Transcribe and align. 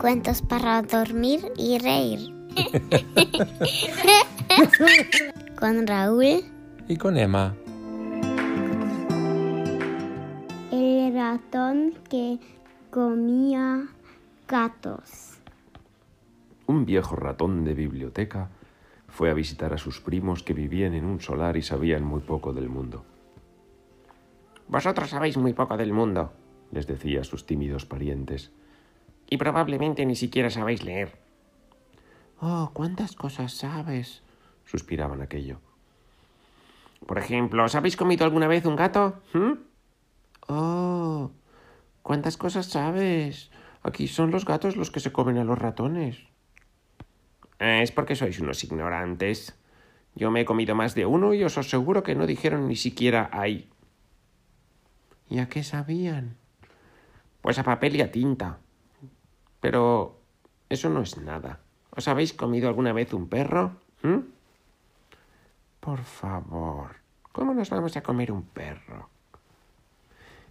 Cuentos 0.00 0.42
para 0.42 0.80
dormir 0.82 1.40
y 1.56 1.78
reír. 1.78 2.32
con 5.58 5.88
Raúl. 5.88 6.44
Y 6.86 6.96
con 6.96 7.16
Emma. 7.16 7.56
El 10.70 11.14
ratón 11.14 11.94
que 12.08 12.38
comía 12.90 13.88
gatos. 14.46 15.38
Un 16.66 16.86
viejo 16.86 17.16
ratón 17.16 17.64
de 17.64 17.74
biblioteca 17.74 18.50
fue 19.08 19.30
a 19.30 19.34
visitar 19.34 19.72
a 19.72 19.78
sus 19.78 20.00
primos 20.00 20.44
que 20.44 20.54
vivían 20.54 20.94
en 20.94 21.04
un 21.04 21.20
solar 21.20 21.56
y 21.56 21.62
sabían 21.62 22.04
muy 22.04 22.20
poco 22.20 22.52
del 22.52 22.68
mundo. 22.68 23.04
Vosotros 24.68 25.10
sabéis 25.10 25.36
muy 25.36 25.54
poco 25.54 25.76
del 25.76 25.92
mundo, 25.92 26.30
les 26.70 26.86
decía 26.86 27.22
a 27.22 27.24
sus 27.24 27.46
tímidos 27.46 27.84
parientes. 27.84 28.52
Y 29.30 29.36
probablemente 29.36 30.06
ni 30.06 30.16
siquiera 30.16 30.50
sabéis 30.50 30.82
leer. 30.84 31.18
Oh, 32.40 32.70
cuántas 32.72 33.14
cosas 33.14 33.52
sabes, 33.52 34.22
suspiraban 34.64 35.22
aquello. 35.22 35.60
Por 37.06 37.18
ejemplo, 37.18 37.64
¿os 37.64 37.74
habéis 37.74 37.96
comido 37.96 38.24
alguna 38.24 38.48
vez 38.48 38.64
un 38.64 38.76
gato? 38.76 39.20
¿Mm? 39.32 39.52
Oh, 40.48 41.30
cuántas 42.02 42.36
cosas 42.36 42.66
sabes. 42.66 43.50
Aquí 43.82 44.08
son 44.08 44.30
los 44.30 44.44
gatos 44.44 44.76
los 44.76 44.90
que 44.90 45.00
se 45.00 45.12
comen 45.12 45.38
a 45.38 45.44
los 45.44 45.58
ratones. 45.58 46.18
Es 47.58 47.92
porque 47.92 48.14
sois 48.14 48.38
unos 48.40 48.62
ignorantes. 48.62 49.58
Yo 50.14 50.30
me 50.30 50.42
he 50.42 50.44
comido 50.44 50.74
más 50.74 50.94
de 50.94 51.06
uno 51.06 51.34
y 51.34 51.44
os 51.44 51.58
aseguro 51.58 52.02
que 52.02 52.14
no 52.14 52.26
dijeron 52.26 52.68
ni 52.68 52.76
siquiera 52.76 53.30
ahí. 53.32 53.68
¿Y 55.28 55.38
a 55.38 55.48
qué 55.48 55.62
sabían? 55.62 56.36
Pues 57.42 57.58
a 57.58 57.62
papel 57.62 57.96
y 57.96 58.00
a 58.00 58.10
tinta. 58.10 58.58
Pero 59.60 60.18
eso 60.68 60.88
no 60.88 61.02
es 61.02 61.16
nada. 61.18 61.60
¿Os 61.90 62.08
habéis 62.08 62.32
comido 62.32 62.68
alguna 62.68 62.92
vez 62.92 63.12
un 63.12 63.28
perro? 63.28 63.72
¿Mm? 64.02 64.18
Por 65.80 66.02
favor, 66.02 66.96
¿cómo 67.32 67.54
nos 67.54 67.70
vamos 67.70 67.96
a 67.96 68.02
comer 68.02 68.30
un 68.30 68.42
perro? 68.42 69.08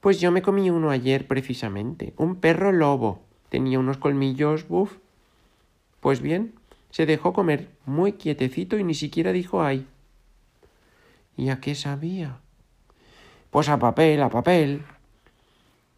Pues 0.00 0.18
yo 0.20 0.32
me 0.32 0.42
comí 0.42 0.70
uno 0.70 0.90
ayer 0.90 1.26
precisamente, 1.26 2.14
un 2.16 2.36
perro 2.36 2.72
lobo. 2.72 3.22
Tenía 3.50 3.78
unos 3.78 3.98
colmillos, 3.98 4.66
buf. 4.66 4.96
Pues 6.00 6.22
bien, 6.22 6.54
se 6.90 7.06
dejó 7.06 7.32
comer 7.32 7.68
muy 7.84 8.14
quietecito 8.14 8.78
y 8.78 8.84
ni 8.84 8.94
siquiera 8.94 9.32
dijo 9.32 9.62
ay. 9.62 9.86
¿Y 11.36 11.50
a 11.50 11.60
qué 11.60 11.74
sabía? 11.74 12.38
Pues 13.50 13.68
a 13.68 13.78
papel, 13.78 14.22
a 14.22 14.30
papel. 14.30 14.82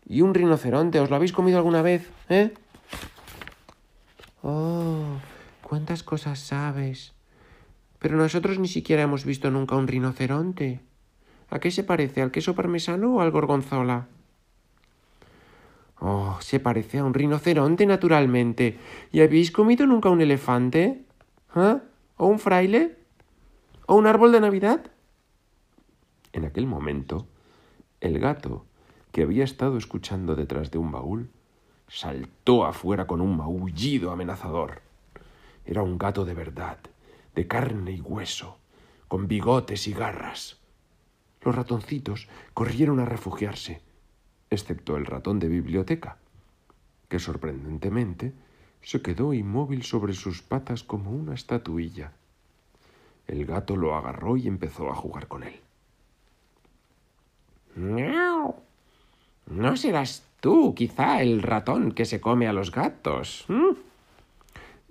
¿Y 0.06 0.20
un 0.22 0.34
rinoceronte? 0.34 1.00
¿Os 1.00 1.10
lo 1.10 1.16
habéis 1.16 1.32
comido 1.32 1.58
alguna 1.58 1.82
vez? 1.82 2.10
¿Eh? 2.28 2.52
Oh, 4.42 5.04
cuántas 5.62 6.02
cosas 6.02 6.40
sabes. 6.40 7.14
Pero 8.00 8.16
nosotros 8.16 8.58
ni 8.58 8.66
siquiera 8.66 9.02
hemos 9.02 9.24
visto 9.24 9.50
nunca 9.50 9.76
un 9.76 9.86
rinoceronte. 9.86 10.80
¿A 11.50 11.60
qué 11.60 11.70
se 11.70 11.84
parece? 11.84 12.22
¿Al 12.22 12.32
queso 12.32 12.54
parmesano 12.54 13.14
o 13.14 13.20
al 13.20 13.30
gorgonzola? 13.30 14.08
Oh, 16.00 16.36
se 16.40 16.58
parece 16.58 16.98
a 16.98 17.04
un 17.04 17.14
rinoceronte, 17.14 17.86
naturalmente. 17.86 18.76
¿Y 19.12 19.20
habéis 19.20 19.52
comido 19.52 19.86
nunca 19.86 20.10
un 20.10 20.20
elefante? 20.20 21.04
¿Ah? 21.54 21.82
¿O 22.16 22.26
un 22.26 22.40
fraile? 22.40 22.96
¿O 23.86 23.94
un 23.94 24.08
árbol 24.08 24.32
de 24.32 24.40
Navidad? 24.40 24.90
En 26.32 26.44
aquel 26.44 26.66
momento, 26.66 27.28
el 28.00 28.18
gato, 28.18 28.64
que 29.12 29.22
había 29.22 29.44
estado 29.44 29.76
escuchando 29.76 30.34
detrás 30.34 30.72
de 30.72 30.78
un 30.78 30.90
baúl, 30.90 31.30
saltó 31.92 32.64
afuera 32.64 33.06
con 33.06 33.20
un 33.20 33.36
maullido 33.36 34.12
amenazador. 34.12 34.80
Era 35.66 35.82
un 35.82 35.98
gato 35.98 36.24
de 36.24 36.32
verdad, 36.32 36.78
de 37.34 37.46
carne 37.46 37.92
y 37.92 38.00
hueso, 38.00 38.56
con 39.08 39.28
bigotes 39.28 39.86
y 39.86 39.92
garras. 39.92 40.58
Los 41.42 41.54
ratoncitos 41.54 42.28
corrieron 42.54 42.98
a 42.98 43.04
refugiarse, 43.04 43.82
excepto 44.48 44.96
el 44.96 45.04
ratón 45.04 45.38
de 45.38 45.48
biblioteca, 45.48 46.16
que 47.10 47.18
sorprendentemente 47.18 48.32
se 48.80 49.02
quedó 49.02 49.34
inmóvil 49.34 49.82
sobre 49.82 50.14
sus 50.14 50.40
patas 50.40 50.82
como 50.82 51.10
una 51.10 51.34
estatuilla. 51.34 52.12
El 53.26 53.44
gato 53.44 53.76
lo 53.76 53.94
agarró 53.94 54.38
y 54.38 54.48
empezó 54.48 54.90
a 54.90 54.94
jugar 54.94 55.28
con 55.28 55.42
él. 55.42 55.60
¡Miau! 57.76 58.56
No 59.46 59.76
serás 59.76 60.24
tú, 60.42 60.74
quizá, 60.74 61.22
el 61.22 61.40
ratón 61.40 61.92
que 61.92 62.04
se 62.04 62.20
come 62.20 62.48
a 62.48 62.52
los 62.52 62.72
gatos. 62.72 63.46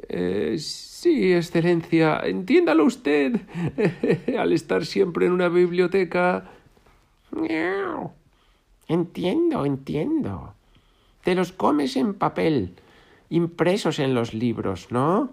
Eh, 0.07 0.55
sí, 0.57 1.33
Excelencia. 1.33 2.21
Entiéndalo 2.23 2.85
usted. 2.85 3.41
Al 4.39 4.53
estar 4.53 4.85
siempre 4.85 5.25
en 5.25 5.33
una 5.33 5.49
biblioteca. 5.49 6.49
Entiendo, 8.87 9.65
entiendo. 9.65 10.53
Te 11.21 11.35
los 11.35 11.51
comes 11.51 11.97
en 11.97 12.13
papel, 12.13 12.73
impresos 13.29 13.99
en 13.99 14.15
los 14.15 14.33
libros, 14.33 14.87
¿no? 14.89 15.31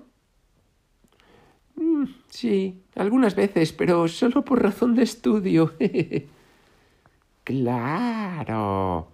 Mm, 1.76 2.06
sí, 2.28 2.82
algunas 2.96 3.36
veces, 3.36 3.72
pero 3.72 4.08
solo 4.08 4.44
por 4.44 4.62
razón 4.62 4.96
de 4.96 5.04
estudio. 5.04 5.74
claro, 7.44 9.08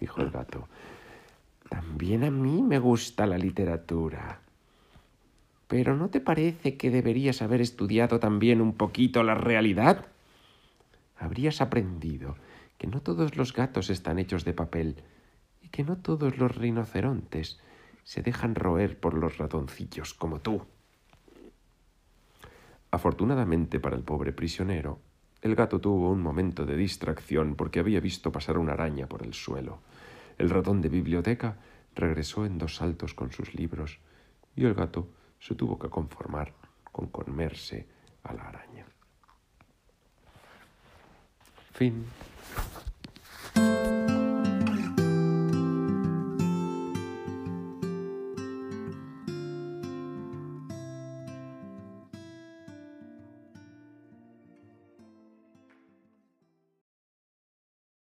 dijo 0.00 0.22
el 0.22 0.30
gato. 0.30 0.66
También 1.68 2.24
a 2.24 2.30
mí 2.30 2.62
me 2.62 2.78
gusta 2.78 3.26
la 3.26 3.38
literatura. 3.38 4.40
Pero 5.68 5.96
¿no 5.96 6.08
te 6.08 6.20
parece 6.20 6.76
que 6.76 6.90
deberías 6.90 7.42
haber 7.42 7.60
estudiado 7.60 8.18
también 8.18 8.60
un 8.60 8.72
poquito 8.72 9.22
la 9.22 9.36
realidad? 9.36 10.06
Habrías 11.16 11.60
aprendido 11.60 12.36
que 12.76 12.88
no 12.88 13.02
todos 13.02 13.36
los 13.36 13.52
gatos 13.52 13.90
están 13.90 14.18
hechos 14.18 14.44
de 14.44 14.54
papel 14.54 14.96
y 15.62 15.68
que 15.68 15.84
no 15.84 15.98
todos 15.98 16.38
los 16.38 16.56
rinocerontes 16.56 17.60
se 18.02 18.22
dejan 18.22 18.54
roer 18.54 18.98
por 18.98 19.14
los 19.14 19.38
ratoncillos 19.38 20.14
como 20.14 20.40
tú. 20.40 20.62
Afortunadamente 22.90 23.78
para 23.78 23.96
el 23.96 24.02
pobre 24.02 24.32
prisionero, 24.32 24.98
el 25.42 25.54
gato 25.54 25.80
tuvo 25.80 26.10
un 26.10 26.22
momento 26.22 26.66
de 26.66 26.76
distracción 26.76 27.54
porque 27.54 27.80
había 27.80 28.00
visto 28.00 28.30
pasar 28.30 28.58
una 28.58 28.72
araña 28.72 29.06
por 29.06 29.22
el 29.22 29.34
suelo. 29.34 29.80
El 30.38 30.50
ratón 30.50 30.80
de 30.80 30.88
biblioteca 30.88 31.56
regresó 31.94 32.44
en 32.44 32.58
dos 32.58 32.76
saltos 32.76 33.14
con 33.14 33.32
sus 33.32 33.54
libros 33.54 33.98
y 34.54 34.64
el 34.64 34.74
gato 34.74 35.08
se 35.38 35.54
tuvo 35.54 35.78
que 35.78 35.88
conformar 35.88 36.52
con 36.84 37.06
comerse 37.06 37.86
a 38.24 38.34
la 38.34 38.48
araña. 38.48 38.86
Fin. 41.72 42.04